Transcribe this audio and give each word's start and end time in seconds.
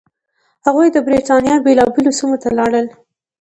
هغوی 0.65 0.87
د 0.91 0.97
برېټانیا 1.07 1.55
بېلابېلو 1.65 2.11
سیمو 2.19 2.37
ته 2.43 2.49
لاړل. 2.57 2.87